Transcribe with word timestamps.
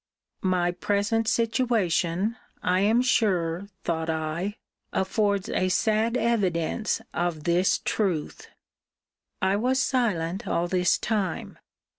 My 0.41 0.71
present 0.71 1.27
situation, 1.27 2.35
I 2.63 2.79
am 2.79 3.03
sure, 3.03 3.67
thought 3.83 4.09
I, 4.09 4.55
affords 4.91 5.47
a 5.47 5.69
sad 5.69 6.17
evidence 6.17 7.01
of 7.13 7.43
this 7.43 7.77
truth! 7.85 8.47
I 9.43 9.57
was 9.57 9.79
silent 9.79 10.47
all 10.47 10.67
this 10.67 10.97
time. 10.97 11.59